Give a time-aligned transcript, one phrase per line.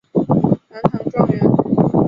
[0.71, 1.39] 南唐状元。